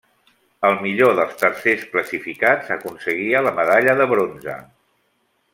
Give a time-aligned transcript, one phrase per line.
[0.69, 4.61] El millor dels tercers classificats aconseguia la medalla de bronze.